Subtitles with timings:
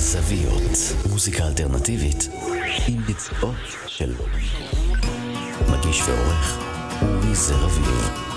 [0.00, 0.72] בזוויות.
[1.10, 2.28] מוזיקה אלטרנטיבית
[2.88, 3.54] עם ביצועות
[3.86, 4.14] של
[5.68, 6.58] מגיש ועורך
[7.02, 8.29] אורי זרביב.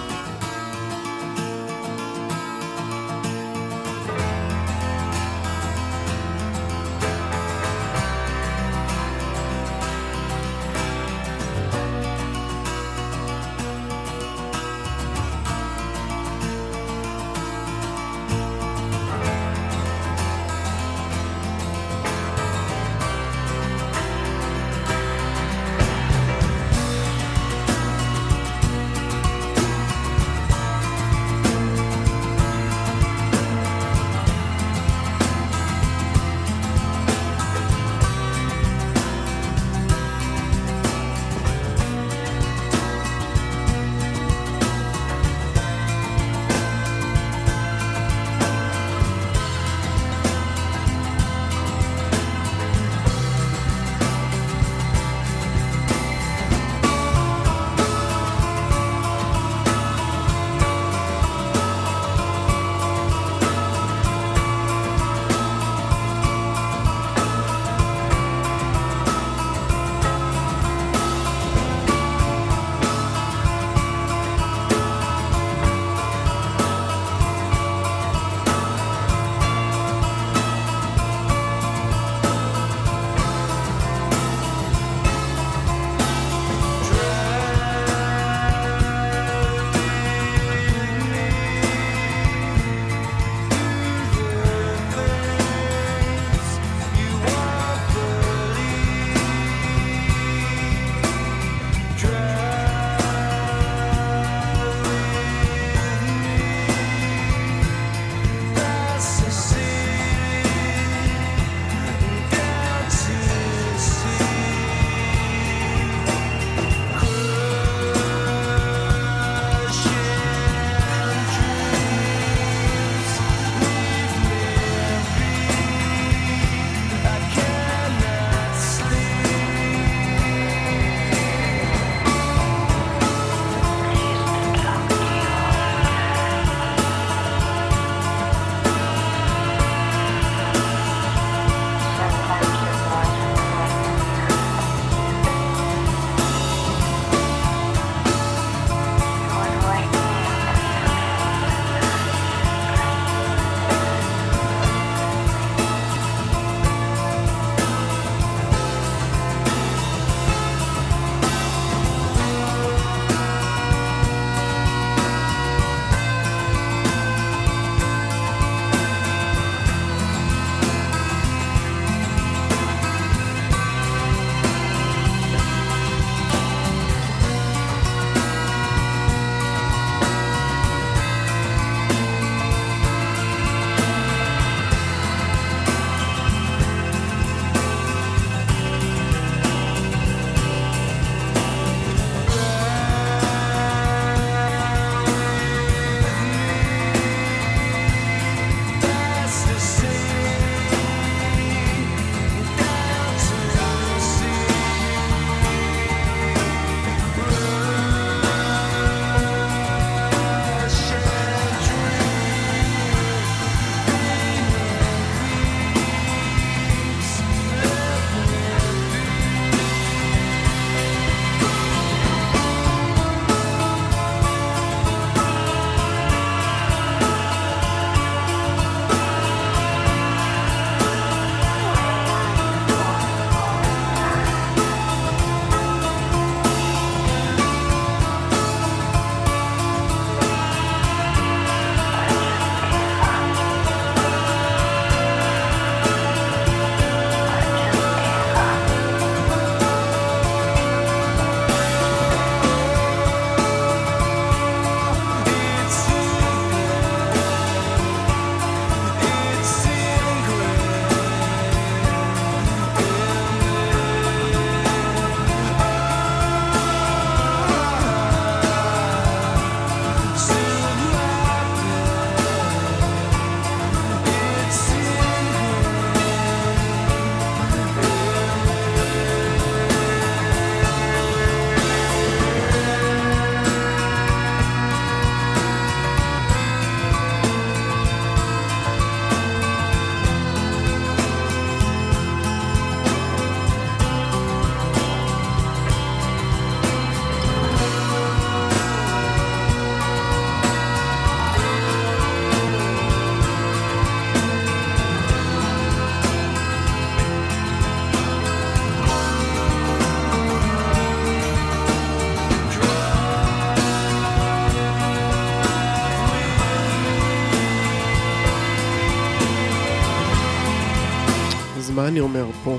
[321.93, 322.57] אני אומר פה?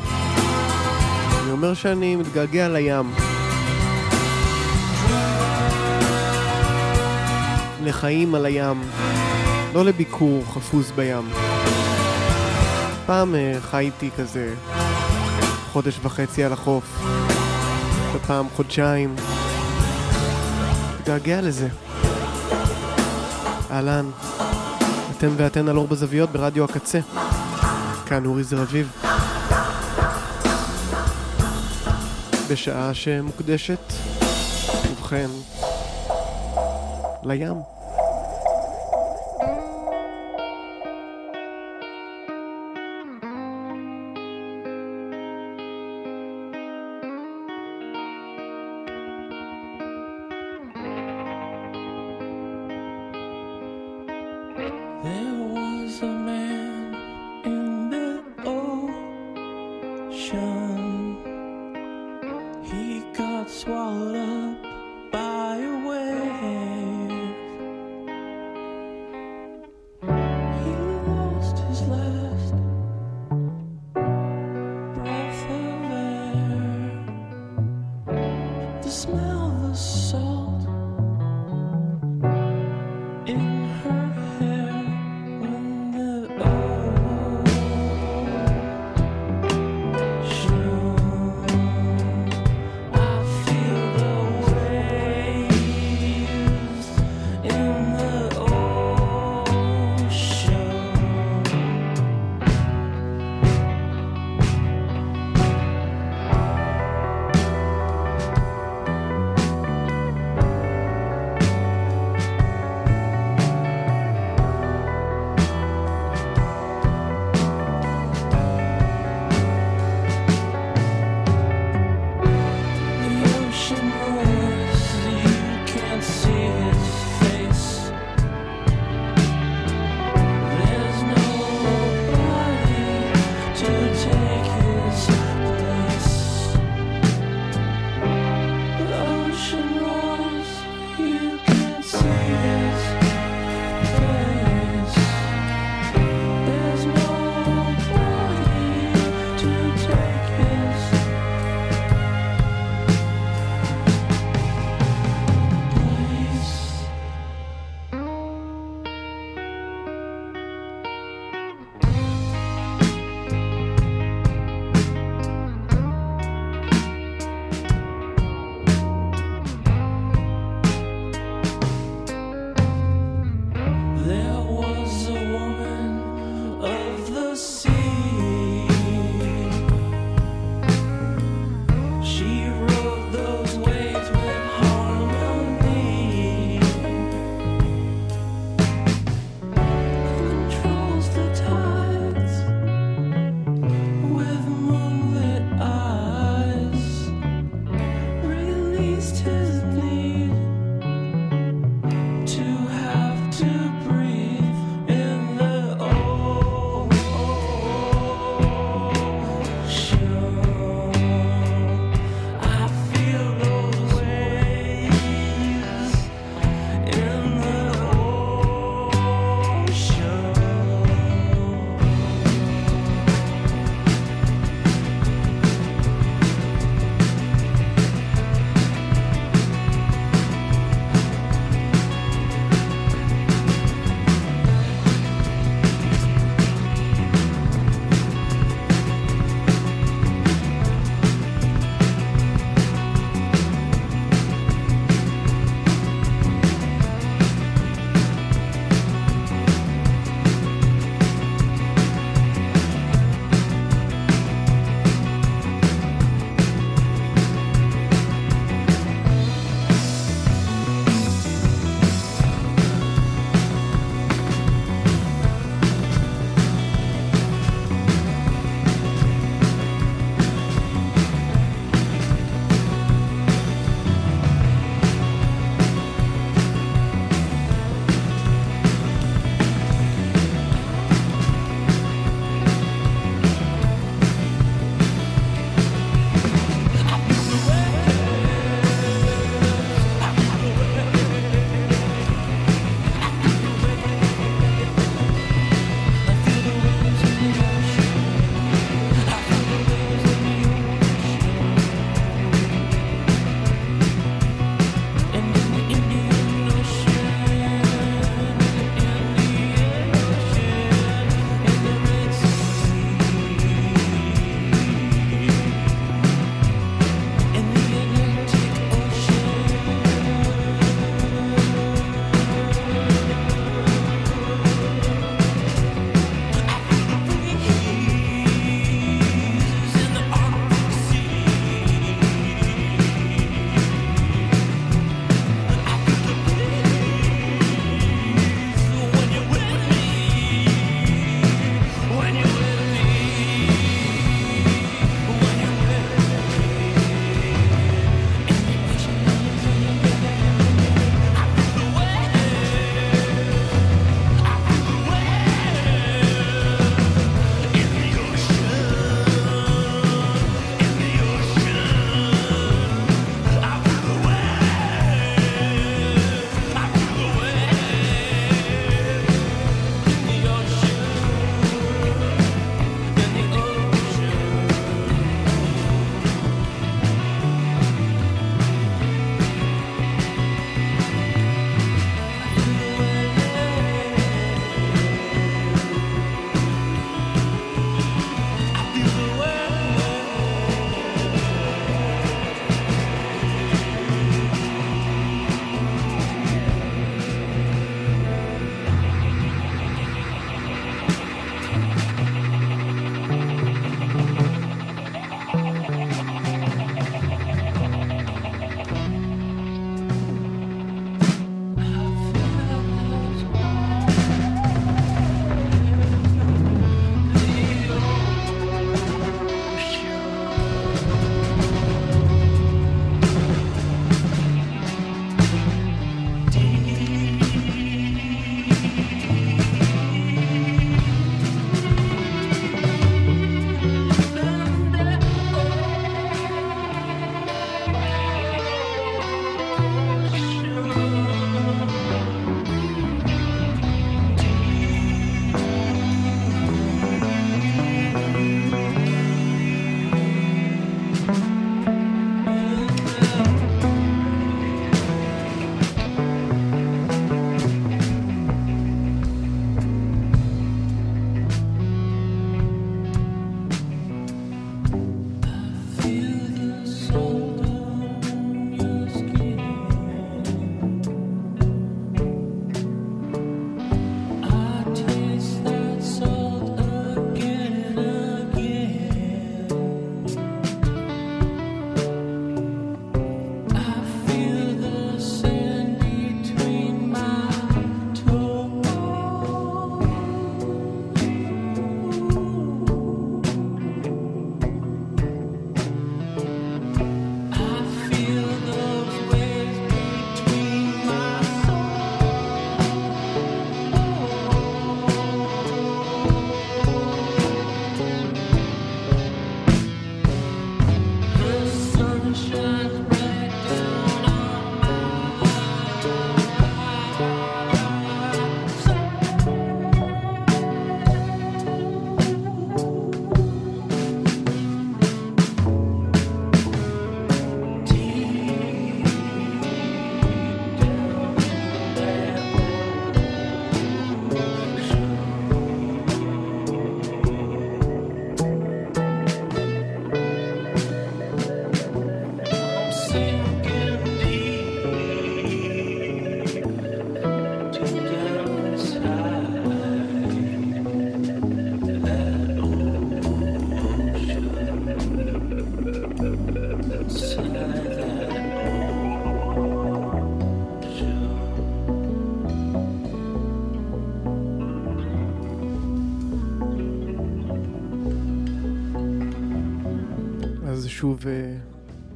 [1.42, 3.10] אני אומר שאני מתגעגע לים.
[7.82, 8.82] לחיים על הים,
[9.74, 11.28] לא לביקור חפוז בים.
[13.06, 14.54] פעם uh, חייתי כזה
[15.72, 17.02] חודש וחצי על החוף,
[18.14, 19.14] ופעם חודשיים.
[21.00, 21.68] מתגעגע לזה.
[23.70, 24.06] אהלן,
[25.18, 27.00] אתם ואתן על אור בזוויות ברדיו הקצה.
[28.06, 28.64] כאן אורי זר
[32.50, 33.92] בשעה שמוקדשת,
[34.90, 35.30] ובכן,
[37.24, 37.73] לים.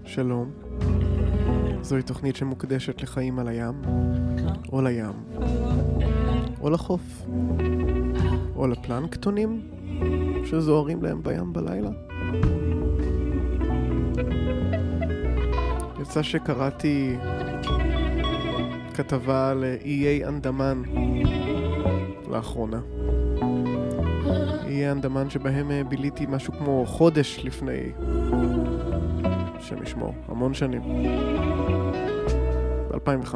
[0.08, 0.50] שלום.
[1.82, 3.74] זוהי תוכנית שמוקדשת לחיים על הים,
[4.72, 5.12] או לים,
[6.60, 7.26] או לחוף,
[8.56, 9.60] או לפלנקטונים
[10.44, 11.90] שזוהרים להם בים בלילה.
[16.02, 17.16] יצא שקראתי
[18.94, 20.82] כתבה על איי אנדמן
[22.30, 22.80] לאחרונה.
[24.66, 27.92] איי אנדמן שבהם אה, ביליתי משהו כמו חודש לפני,
[29.68, 30.82] השם ישמור, המון שנים.
[32.90, 33.34] ב-2005.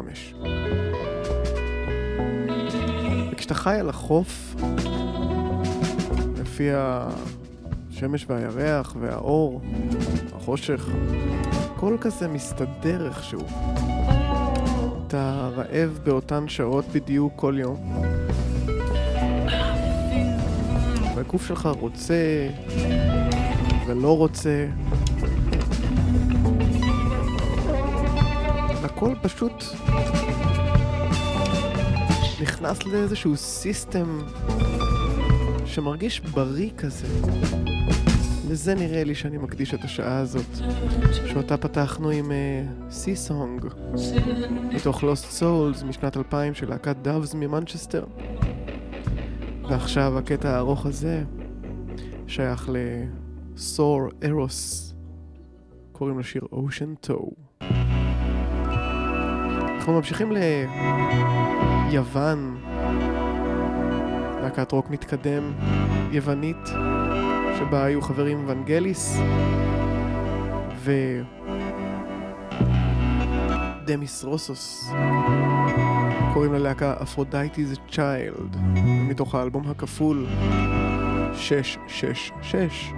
[3.31, 4.55] וכשאתה חי על החוף,
[6.41, 9.61] לפי השמש והירח והאור,
[10.35, 10.89] החושך,
[11.75, 13.47] הכל כזה מסתדר איכשהו.
[15.07, 18.03] אתה רעב באותן שעות בדיוק כל יום.
[21.15, 22.47] והגוף שלך רוצה
[23.87, 24.67] ולא רוצה.
[29.03, 29.63] הכל פשוט
[32.41, 34.19] נכנס לאיזשהו system
[35.65, 37.07] שמרגיש בריא כזה.
[38.49, 40.45] לזה נראה לי שאני מקדיש את השעה הזאת,
[41.27, 42.31] שאותה פתחנו עם
[42.89, 43.65] Sea אה, Song,
[44.73, 48.05] מתוך Lost Souls משנת 2000 של להקת Doves ממנצ'סטר.
[49.69, 51.23] ועכשיו הקטע הארוך הזה
[52.27, 52.69] שייך
[53.55, 54.93] לסור ארוס,
[55.91, 57.63] קוראים לשיר Ocean Toe.
[59.83, 60.31] אנחנו ממשיכים
[61.91, 62.57] ליוון,
[64.41, 65.53] להקת רוק מתקדם,
[66.11, 66.67] יוונית,
[67.59, 69.17] שבה היו חברים ונגליס
[70.75, 70.91] ו...
[73.85, 74.89] דמיס רוסוס.
[76.33, 78.57] קוראים ללהקה אפרודייטי's צ'יילד,
[79.09, 80.25] מתוך האלבום הכפול
[81.35, 82.91] 666.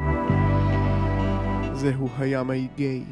[1.73, 3.03] זהו הים האיגי.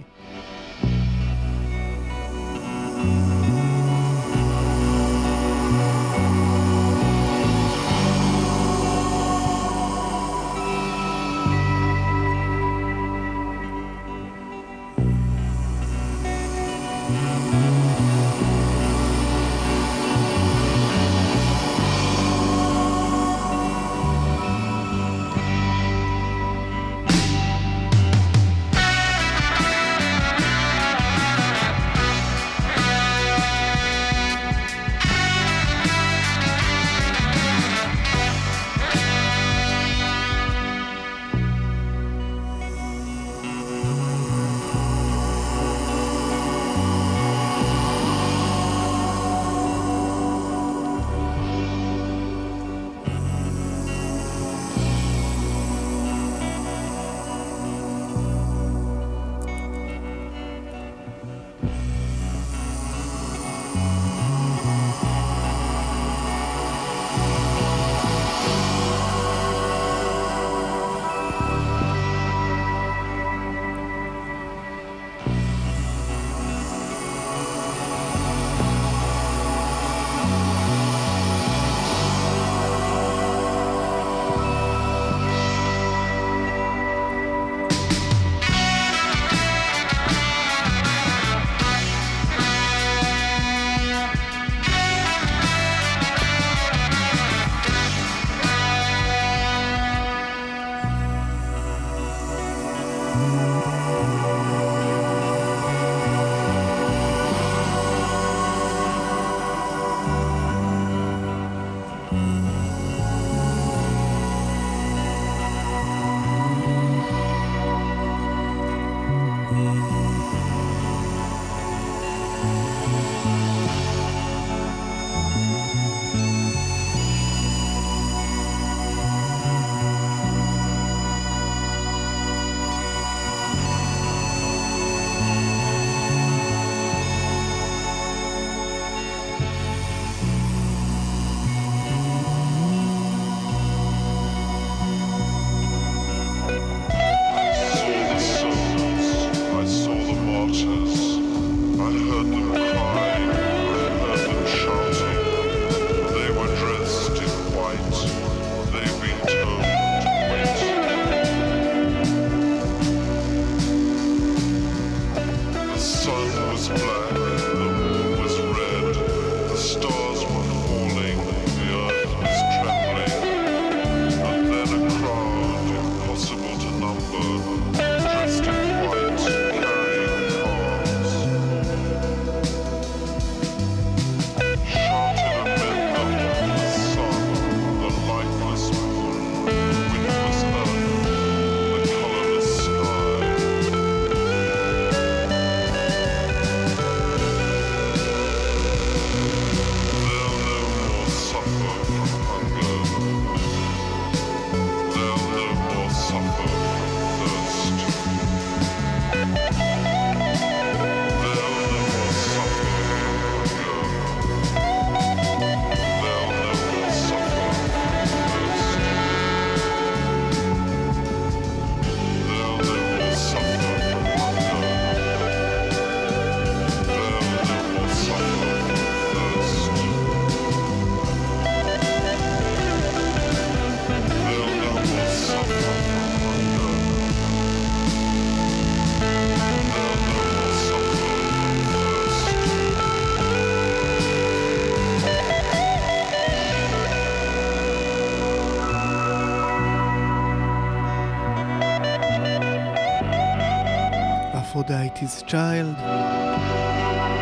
[255.13, 255.75] אפרודיטי's Child,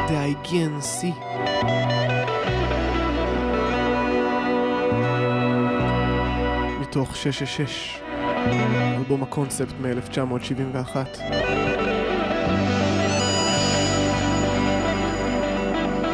[0.08, 1.16] The Aegean Sea.
[6.82, 8.00] מתוך 666,
[8.98, 10.96] אלבום הקונספט מ-1971.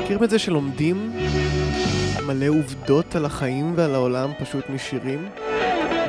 [0.01, 1.11] מכירים את זה שלומדים
[2.25, 5.29] מלא עובדות על החיים ועל העולם פשוט משירים?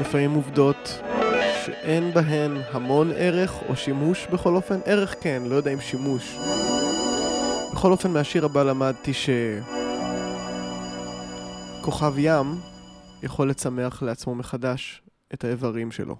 [0.01, 0.98] לפעמים עובדות
[1.89, 4.79] שאין בהן המון ערך או שימוש בכל אופן?
[4.85, 6.39] ערך כן, לא יודע אם שימוש.
[7.73, 9.31] בכל אופן מהשיר הבא למדתי ש...
[11.81, 12.55] כוכב ים
[13.23, 15.03] יכול לצמח לעצמו מחדש
[15.35, 16.17] את האיברים שלו.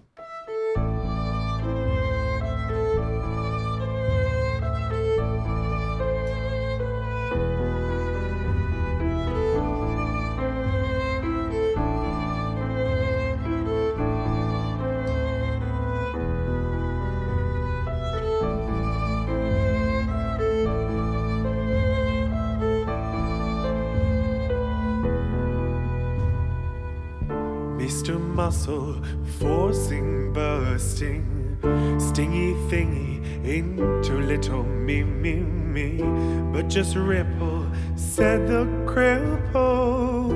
[28.49, 28.97] Muscle
[29.39, 31.59] forcing bursting,
[32.01, 35.99] stingy thingy into little me, me, me.
[36.51, 40.33] But just ripple, said the cripple,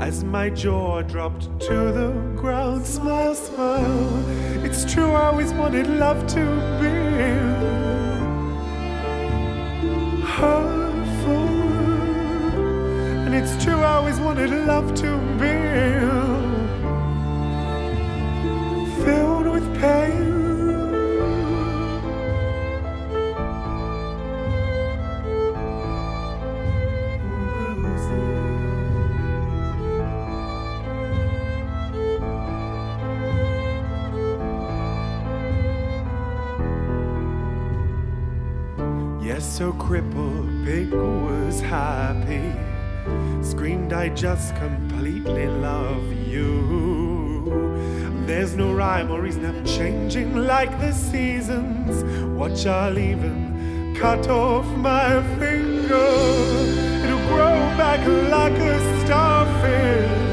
[0.00, 2.86] as my jaw dropped to the ground.
[2.86, 4.24] Smile, smile.
[4.64, 6.44] It's true, I always wanted love to
[6.80, 6.94] be.
[10.38, 11.48] Hurtful.
[13.26, 16.35] And it's true, I always wanted love to be
[39.86, 42.52] crippled, Pig was happy.
[43.40, 47.44] Screamed, I just completely love you.
[48.26, 52.02] There's no rhyme or reason, I'm changing like the seasons.
[52.36, 56.10] Watch, I'll even cut off my finger.
[57.04, 60.25] It'll grow back like a starfish.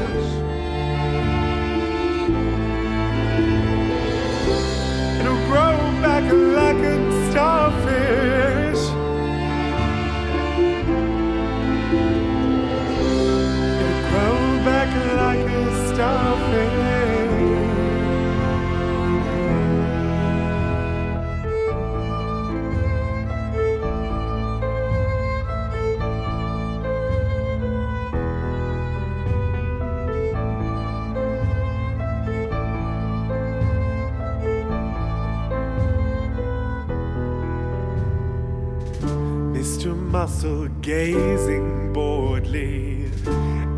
[40.84, 43.10] Gazing boredly,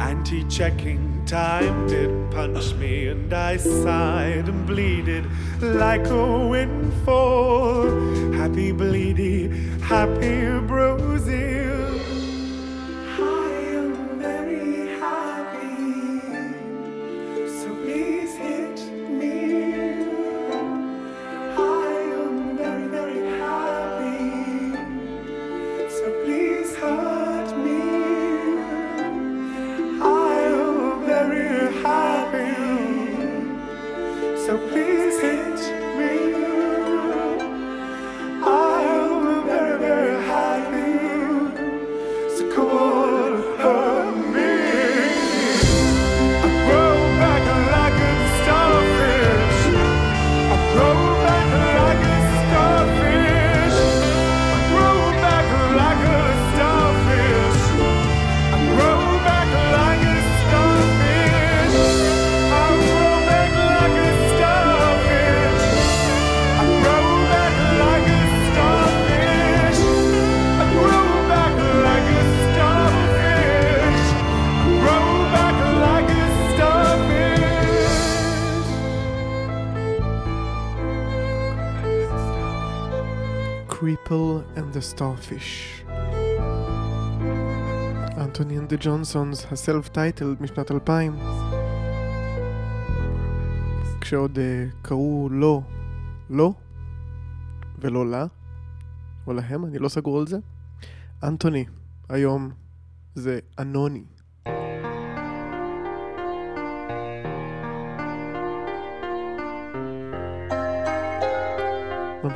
[0.01, 5.25] anti checking time did punch me, and I sighed and bleeded
[5.61, 7.85] like a windfall.
[8.33, 9.41] Happy bleedy,
[9.83, 10.47] happy
[83.81, 85.85] Cripple and the Starfish.
[88.19, 91.17] Antony and the Johnsons, ה self titled משנת 2000.
[94.01, 94.41] כשעוד אה,
[94.83, 95.63] קראו לו,
[96.31, 96.53] לא,
[97.79, 98.27] ולא לה,
[99.27, 100.39] או להם, אני לא סגור על זה.
[101.23, 101.65] אנטוני,
[102.09, 102.51] היום
[103.15, 104.05] זה אנוני.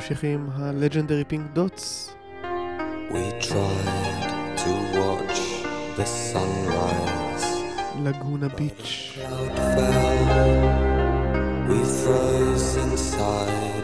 [0.01, 0.49] ממשיך עם
[0.81, 2.15] legendary Pink Dots.
[3.11, 5.39] We tried to watch
[5.97, 7.45] the sunrise.
[8.05, 9.19] Laguna Beach.
[11.69, 13.80] We froze inside.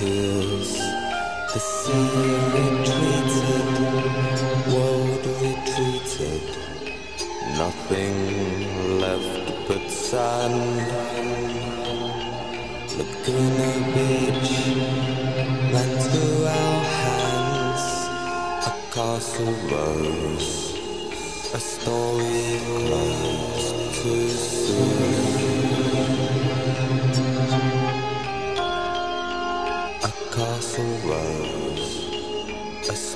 [0.00, 0.72] tears
[1.52, 2.06] to see
[2.56, 3.66] retreated,
[4.72, 6.44] world retreated,
[7.58, 8.16] nothing
[8.98, 10.80] left but sand.
[12.96, 14.52] Laguna Beach
[15.74, 17.84] ran through our hands,
[18.68, 20.50] a castle rose,
[21.52, 25.29] a story closed too soon.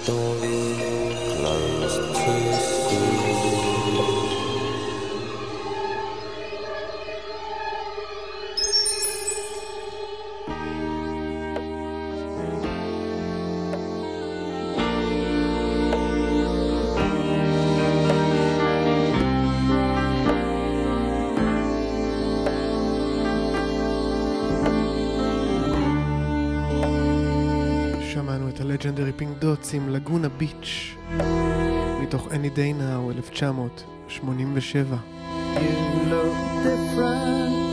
[0.05, 2.74] story close to
[28.85, 30.95] ג'נדרי פינק דוטס עם לגונה ביץ'
[32.01, 34.99] מתוך Any Day Now 1987.
[35.55, 35.61] You
[36.11, 37.64] look different.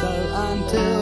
[0.00, 0.99] so until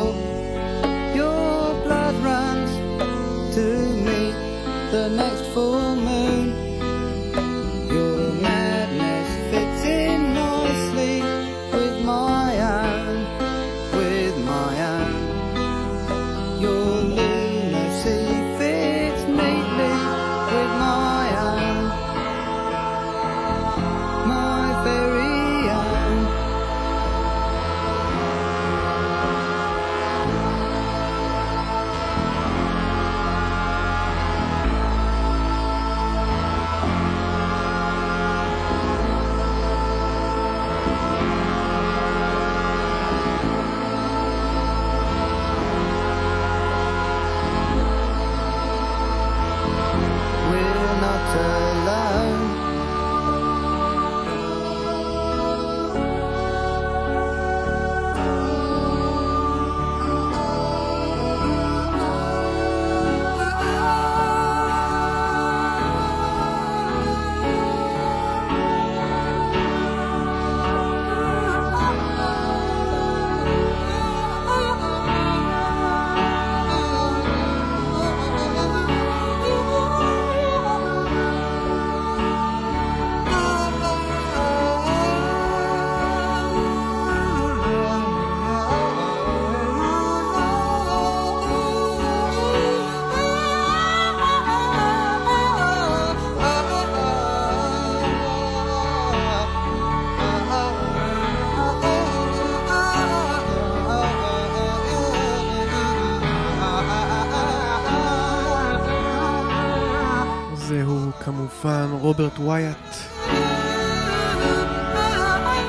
[111.39, 112.97] כמובן רוברט ווייט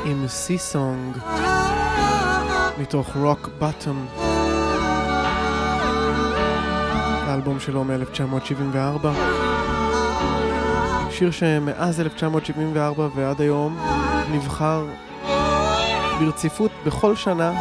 [0.06, 1.18] עם סי סונג
[2.78, 4.08] מתוך רוק בטום
[7.28, 9.08] האלבום שלו מ-1974.
[11.12, 13.78] שיר שמאז 1974 ועד היום
[14.32, 14.86] נבחר
[16.20, 17.52] ברציפות בכל שנה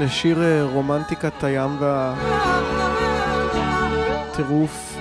[0.00, 1.70] לשיר אה, רומנטיקת הים
[4.30, 4.98] והטירוף.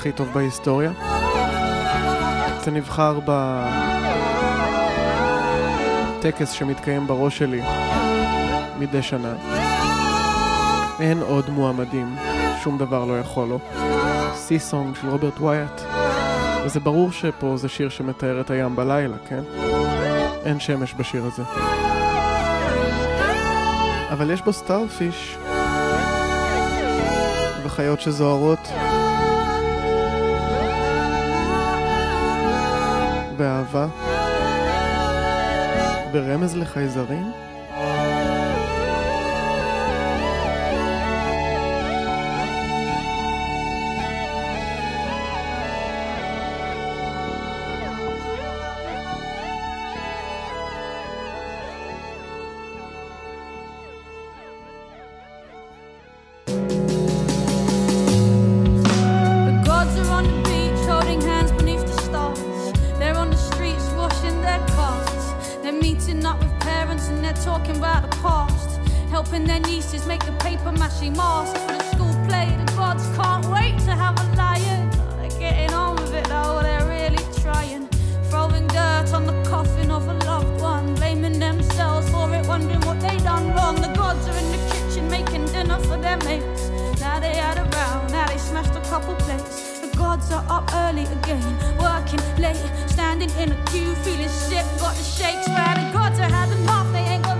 [0.00, 0.90] הכי טוב בהיסטוריה.
[2.64, 3.20] זה נבחר
[6.18, 7.62] בטקס שמתקיים בראש שלי
[8.78, 9.34] מדי שנה.
[11.00, 12.16] אין עוד מועמדים,
[12.62, 13.58] שום דבר לא יכול לו.
[14.34, 15.80] סי סונג של רוברט ווייט.
[16.64, 19.42] וזה ברור שפה זה שיר שמתאר את הים בלילה, כן?
[20.44, 21.42] אין שמש בשיר הזה.
[24.10, 25.36] אבל יש בו סטארפיש
[27.64, 28.68] וחיות שזוהרות.
[33.40, 33.86] באהבה?
[36.12, 37.32] ברמז לחייזרים?
[90.20, 91.42] kids are up early again,
[91.78, 92.56] working late,
[92.86, 96.68] standing in a queue, feeling sick, got the shakes, man, and God to have them
[96.68, 97.39] off, they ain't gonna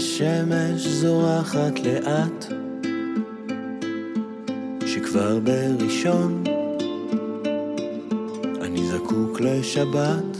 [0.00, 2.46] השמש זורחת לאט,
[4.86, 6.44] שכבר בראשון
[8.60, 10.36] אני זקוק לשבת.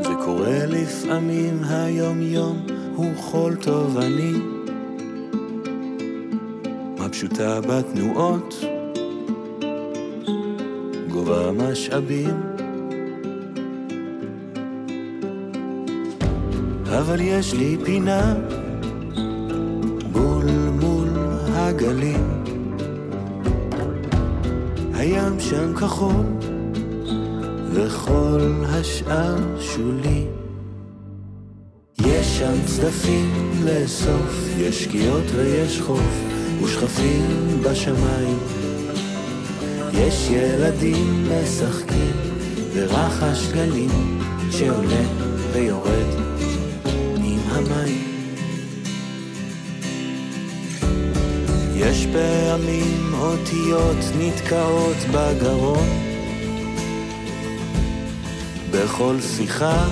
[0.00, 4.32] זה קורה לפעמים היום-יום הוא חול טוב אני,
[6.98, 8.54] מה פשוטה בתנועות,
[11.08, 12.53] גובה משאבים.
[16.98, 18.34] אבל יש לי פינה
[20.12, 20.44] בול
[20.80, 21.08] מול
[21.52, 22.44] הגלים.
[24.94, 26.24] הים שם כחול,
[27.72, 30.26] וכל השאר שולי.
[31.98, 36.24] יש שם צדפים לאסוף, יש שקיעות ויש חוף,
[36.62, 38.38] ושכפים בשמיים.
[39.92, 42.12] יש ילדים משחקים,
[42.74, 44.20] ורחש גלים
[44.50, 45.04] שעולה
[45.52, 46.33] ויורד.
[52.54, 55.88] ימים אותיות נתקעות בגרון.
[58.70, 59.86] בכל שיחה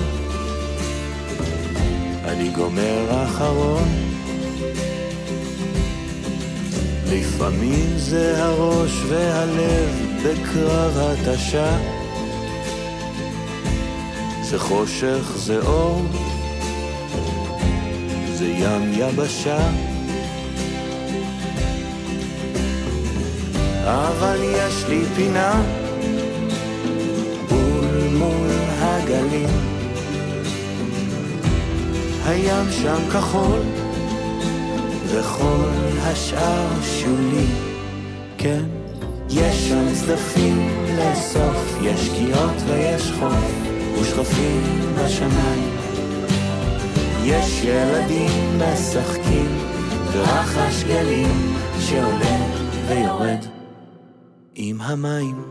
[2.25, 3.87] אני גומר אחרון.
[7.11, 9.89] לפעמים זה הראש והלב
[10.25, 11.77] בקרב התשה.
[14.41, 16.01] זה חושך, זה אור,
[18.33, 19.92] זה ים יבשה.
[23.85, 25.61] אבל יש לי פינה
[27.49, 28.47] בול מול
[28.79, 29.49] הגלים.
[32.25, 33.59] הים שם כחול
[35.07, 35.69] וכל
[36.01, 37.45] השאר שולי,
[38.37, 38.63] כן.
[39.29, 44.61] יש שם צדפים לאסוף, יש שקיעות ויש חול ושכפים
[44.95, 45.75] בשמיים.
[47.23, 49.57] יש ילדים משחקים
[50.11, 52.37] ורחש גלים שעולה
[52.87, 53.52] ויורד.
[54.55, 55.43] עם המים.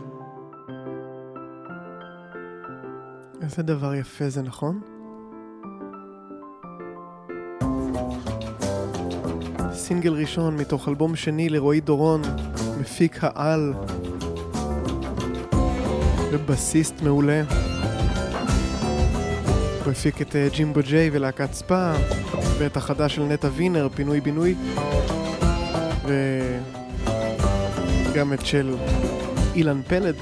[3.41, 4.81] איזה דבר יפה זה, נכון?
[9.71, 12.21] סינגל ראשון מתוך אלבום שני לרועי דורון,
[12.81, 13.73] מפיק העל
[16.31, 17.43] ובסיסט מעולה.
[19.83, 21.93] הוא הפיק את אה, ג'ימבו ג'יי ולהקת ספא,
[22.59, 24.55] ואת החדש של נטע וינר, פינוי בינוי,
[28.13, 28.75] וגם את של
[29.55, 30.15] אילן פלד.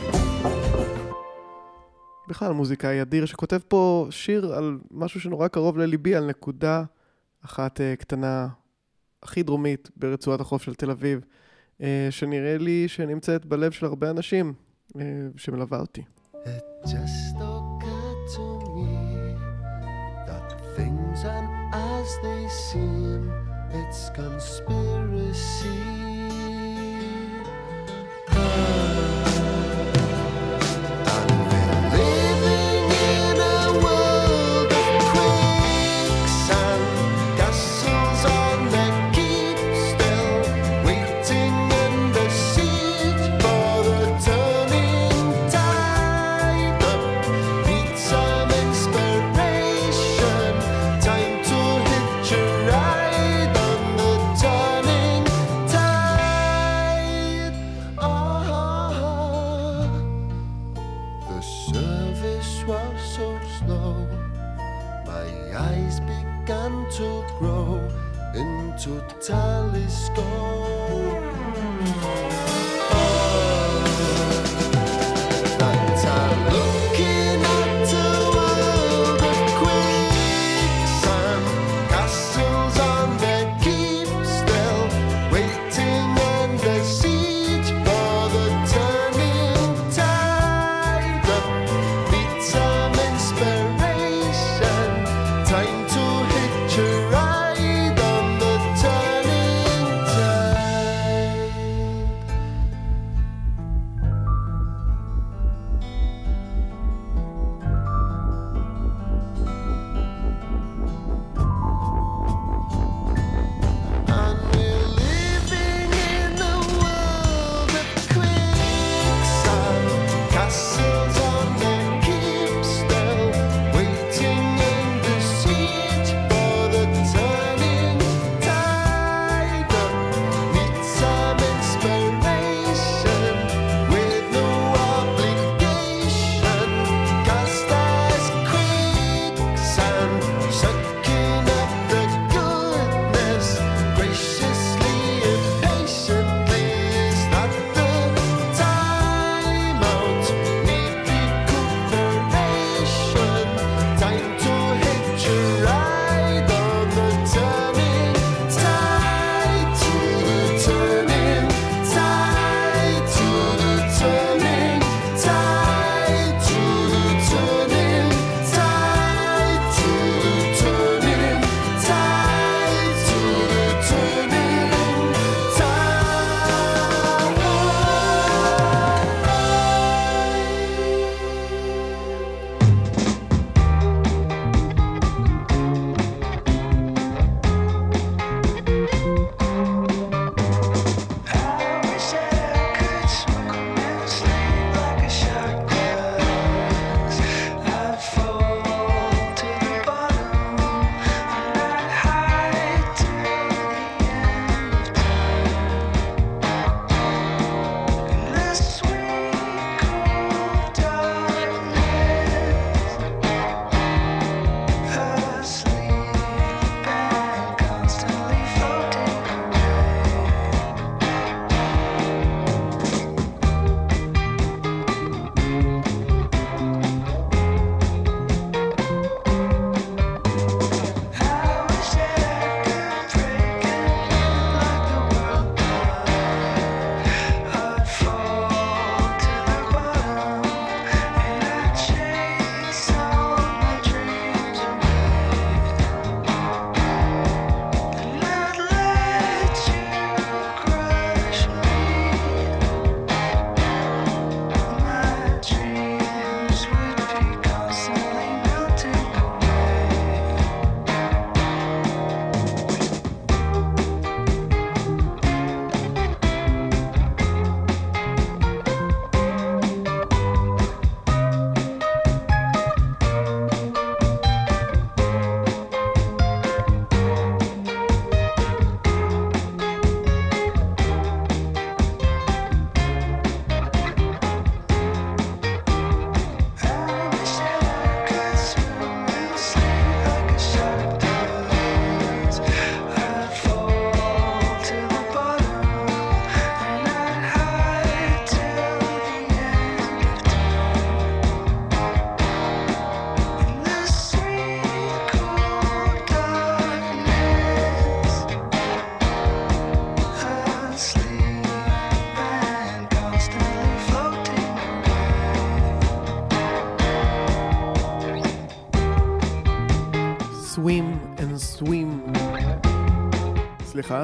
[2.30, 6.84] בכלל מוזיקאי אדיר שכותב פה שיר על משהו שנורא קרוב לליבי, על נקודה
[7.46, 8.48] אחת אה, קטנה,
[9.24, 11.20] הכי דרומית ברצועת החוף של תל אביב,
[11.82, 14.54] אה, שנראה לי שנמצאת בלב של הרבה אנשים,
[15.00, 15.04] אה,
[15.38, 16.02] שמלווה אותי.
[23.82, 26.11] It's conspiracy.
[28.36, 28.81] oh
[66.92, 67.80] to grow
[68.36, 70.22] into telescopes.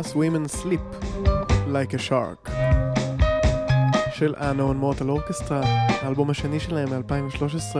[0.03, 0.81] Swim and Sleep
[1.67, 2.51] Like a Shark.
[4.13, 5.65] של Unknown Mortal Orchestra,
[6.01, 7.77] האלבום השני שלהם מ-2013.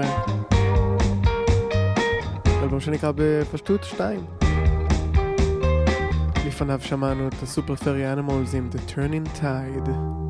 [2.63, 4.26] אלבום שנקרא בפשטות 2.
[6.47, 10.26] לפניו שמענו את הסופר פרי אנימולס עם The Turning Tide.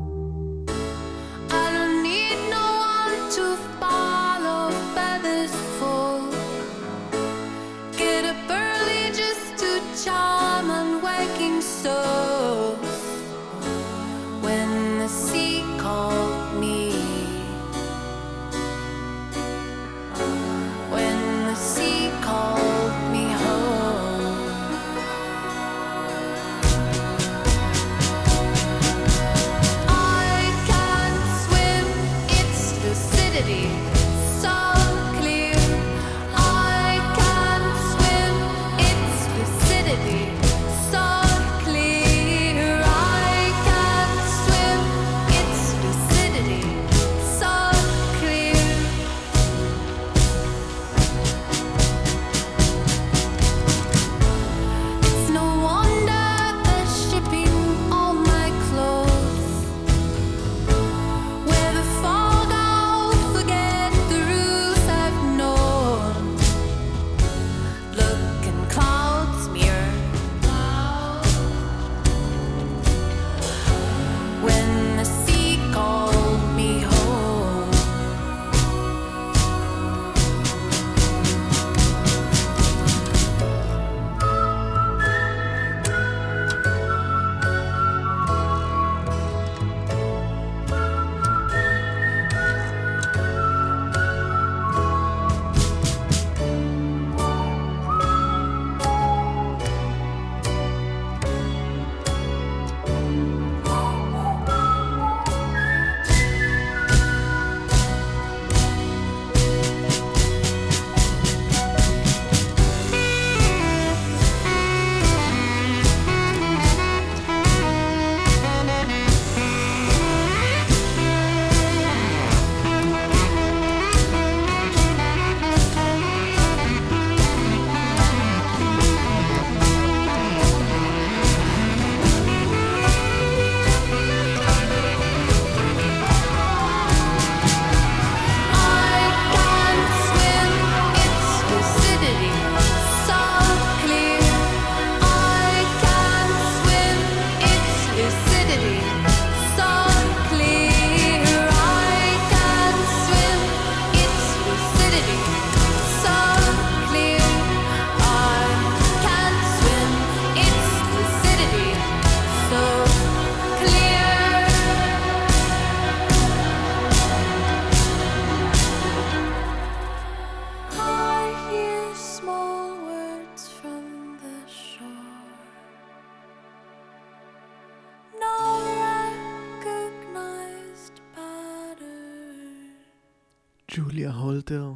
[183.78, 184.72] ג'וליה הולטר.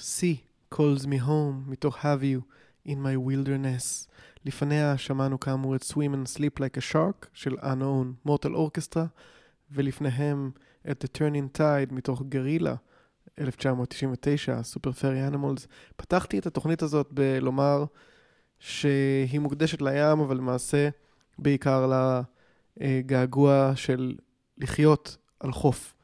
[0.00, 0.22] C
[0.74, 2.40] calls me home מתוך Have you
[2.88, 4.08] in my wilderness.
[4.44, 9.00] לפניה שמענו כאמור את Swim and Sleep like a Shark של Unknown Mortal Orchestra,
[9.70, 10.50] ולפניהם
[10.90, 12.74] את The Turning Tide מתוך גרילה
[13.38, 15.68] 1999, סופר פרי אנימולס.
[15.96, 17.84] פתחתי את התוכנית הזאת בלומר
[18.58, 20.88] שהיא מוקדשת לים, אבל למעשה
[21.38, 21.90] בעיקר
[22.76, 24.16] לגעגוע של
[24.58, 25.94] לחיות על חוף.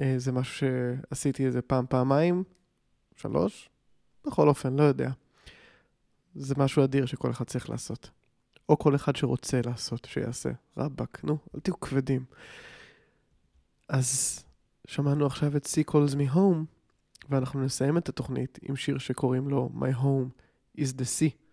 [0.00, 0.68] אה, זה משהו
[1.10, 2.44] שעשיתי איזה פעם, פעמיים,
[3.16, 3.70] שלוש,
[4.26, 5.10] בכל אופן, לא יודע.
[6.34, 8.10] זה משהו אדיר שכל אחד צריך לעשות.
[8.68, 10.50] או כל אחד שרוצה לעשות, שיעשה.
[10.76, 12.24] רבאק, נו, אל תהיו כבדים.
[13.88, 14.40] אז
[14.86, 16.64] שמענו עכשיו את See Calls Me Home,
[17.28, 20.40] ואנחנו נסיים את התוכנית עם שיר שקוראים לו My Home
[20.78, 21.43] is the Sea.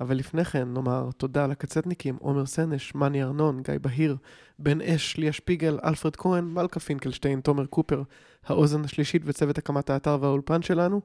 [0.00, 4.16] אבל לפני כן נאמר תודה לקצטניקים עומר סנש, מני ארנון, גיא בהיר,
[4.58, 8.02] בן אש, ליה שפיגל, אלפרד כהן, מלכה פינקלשטיין, תומר קופר,
[8.46, 11.00] האוזן השלישית וצוות הקמת האתר והאולפן שלנו.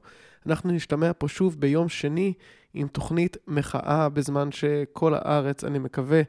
[0.46, 2.32] אנחנו נשתמע פה שוב ביום שני
[2.74, 6.22] עם תוכנית מחאה בזמן שכל הארץ, אני מקווה,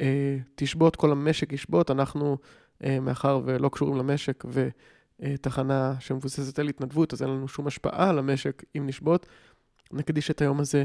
[0.00, 1.90] אה, תשבות, כל המשק ישבות.
[1.90, 2.36] אנחנו,
[2.84, 4.44] אה, מאחר ולא קשורים למשק
[5.20, 9.26] ותחנה שמבוססת על התנדבות, אז אין לנו שום השפעה על המשק אם נשבות.
[9.92, 10.84] נקדיש את היום הזה אה,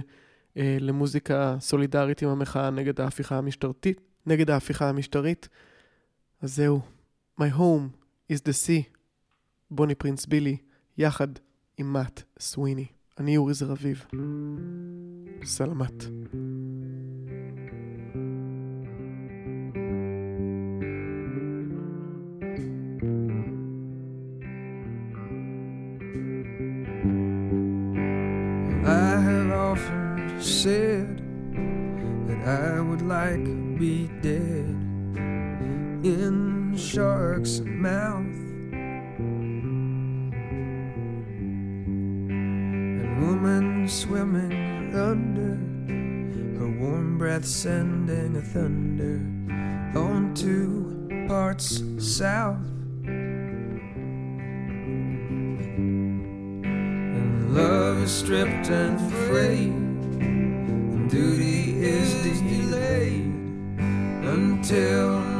[0.55, 5.49] למוזיקה סולידרית עם המחאה נגד ההפיכה המשטרתית, נגד ההפיכה המשטרית.
[6.41, 6.81] אז זהו,
[7.39, 7.87] My home
[8.31, 8.97] is the sea,
[9.71, 10.57] בוני פרינס בילי,
[10.97, 11.27] יחד
[11.77, 12.85] עם מאט סוויני.
[13.19, 14.05] אני אורי זר אביב.
[15.43, 16.03] סלמת.
[27.05, 27.14] I
[30.39, 31.21] said
[32.27, 34.75] that I would like to be dead
[36.05, 38.25] in shark's mouth.
[42.27, 45.57] And woman swimming under
[46.59, 49.21] her warm breath sending a thunder
[49.99, 52.65] on two parts south.
[57.15, 59.84] And love is stripped and free, and
[61.15, 63.31] duty is delayed
[64.27, 65.34] until